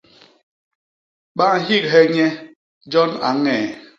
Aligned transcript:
Ba 1.37 1.47
nhighe 1.65 2.01
nye, 2.13 2.27
jon 2.91 3.11
a 3.27 3.29
ñee. 3.43 3.67